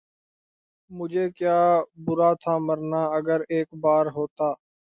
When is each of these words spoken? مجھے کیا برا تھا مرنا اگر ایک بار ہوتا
مجھے 0.91 1.25
کیا 1.31 1.57
برا 2.05 2.31
تھا 2.41 2.57
مرنا 2.57 3.01
اگر 3.17 3.39
ایک 3.49 3.67
بار 3.83 4.05
ہوتا 4.15 4.47